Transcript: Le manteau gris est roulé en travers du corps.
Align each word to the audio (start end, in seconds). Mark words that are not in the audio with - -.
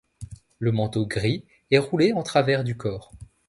Le 0.57 0.71
manteau 0.71 1.05
gris 1.05 1.45
est 1.69 1.77
roulé 1.77 2.11
en 2.11 2.23
travers 2.23 2.63
du 2.63 2.75
corps. 2.75 3.11